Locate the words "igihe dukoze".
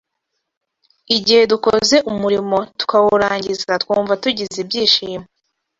1.15-1.97